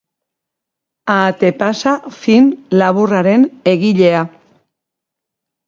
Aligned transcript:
Ahate 1.15 1.51
pasa 1.59 1.93
film 2.21 2.49
laburraren 2.81 3.47
egilea. 3.75 4.27